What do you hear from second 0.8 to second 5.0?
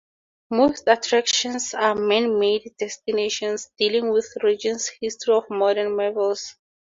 attractions are man-made destinations, dealing with the region's